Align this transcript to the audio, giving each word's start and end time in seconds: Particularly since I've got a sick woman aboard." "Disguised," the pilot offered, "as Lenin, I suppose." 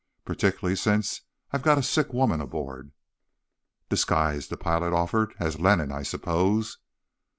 Particularly 0.25 0.75
since 0.77 1.21
I've 1.51 1.61
got 1.61 1.77
a 1.77 1.83
sick 1.83 2.11
woman 2.11 2.41
aboard." 2.41 2.91
"Disguised," 3.87 4.49
the 4.49 4.57
pilot 4.57 4.93
offered, 4.93 5.35
"as 5.37 5.59
Lenin, 5.59 5.91
I 5.91 6.01
suppose." 6.01 6.79